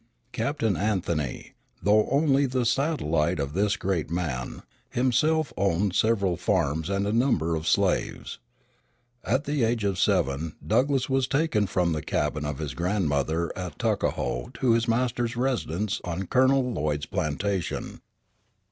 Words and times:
Captain 0.31 0.75
Anthony, 0.75 1.53
though 1.83 2.09
only 2.09 2.47
the 2.47 2.65
satellite 2.65 3.39
of 3.39 3.53
this 3.53 3.77
great 3.77 4.09
man, 4.09 4.63
himself 4.89 5.53
owned 5.55 5.93
several 5.93 6.37
farms 6.37 6.89
and 6.89 7.05
a 7.05 7.13
number 7.13 7.55
of 7.55 7.67
slaves. 7.67 8.39
At 9.23 9.43
the 9.43 9.63
age 9.63 9.83
of 9.83 9.99
seven 9.99 10.55
Douglass 10.65 11.07
was 11.07 11.27
taken 11.27 11.67
from 11.67 11.93
the 11.93 12.01
cabin 12.01 12.45
of 12.47 12.57
his 12.57 12.73
grandmother 12.73 13.55
at 13.55 13.77
Tuckahoe 13.77 14.49
to 14.55 14.71
his 14.71 14.87
masters 14.87 15.37
residence 15.37 16.01
on 16.03 16.25
Colonel 16.25 16.71
Lloyd's 16.73 17.05
plantation. 17.05 18.01